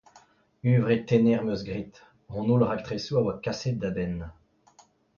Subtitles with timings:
[0.63, 2.01] Huñvre tener 'm eus graet:
[2.33, 4.17] hon holl raktresoù a oa kaset da benn.